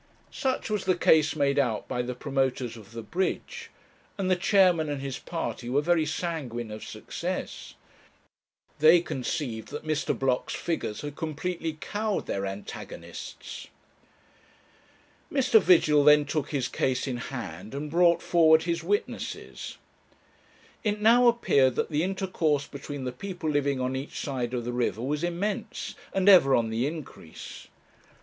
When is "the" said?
0.85-0.95, 2.01-2.15, 2.93-3.03, 4.31-4.35, 21.91-22.01, 23.03-23.11, 24.65-24.73, 26.71-26.87